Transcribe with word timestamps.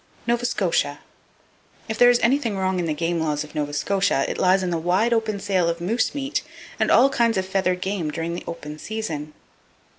Nova 0.25 0.45
Scotia. 0.47 0.97
—If 1.87 1.99
there 1.99 2.09
is 2.09 2.17
anything 2.21 2.57
wrong 2.57 2.75
with 2.77 2.87
the 2.87 2.93
game 2.95 3.19
laws 3.19 3.43
of 3.43 3.53
Nova 3.53 3.71
Scotia, 3.71 4.25
it 4.27 4.39
lies 4.39 4.63
in 4.63 4.71
the 4.71 4.79
wide 4.79 5.13
open 5.13 5.39
sale 5.39 5.69
of 5.69 5.79
moose 5.79 6.15
meat 6.15 6.41
and 6.79 6.89
all 6.89 7.11
kinds 7.11 7.37
of 7.37 7.45
feathered 7.45 7.81
game 7.81 8.09
during 8.09 8.33
the 8.33 8.43
open 8.47 8.79
season. 8.79 9.35